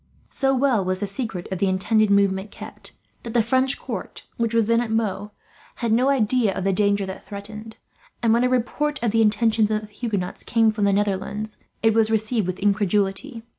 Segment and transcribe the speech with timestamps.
[0.31, 4.51] So well was the secret of the intended movement kept that the French court, which
[4.51, 5.29] was at Meaux,
[5.75, 7.77] had no idea of the danger that threatened;
[8.23, 11.93] and when a report of the intentions of the Huguenots came from the Netherlands, it
[11.93, 13.43] was received with incredulity.